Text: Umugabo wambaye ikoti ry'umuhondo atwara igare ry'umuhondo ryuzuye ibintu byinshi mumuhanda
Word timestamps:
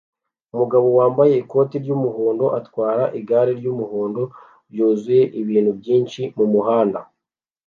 Umugabo 0.53 0.87
wambaye 0.97 1.33
ikoti 1.41 1.75
ry'umuhondo 1.83 2.45
atwara 2.59 3.03
igare 3.19 3.51
ry'umuhondo 3.59 4.23
ryuzuye 4.71 5.23
ibintu 5.41 5.71
byinshi 5.79 6.21
mumuhanda 6.37 6.99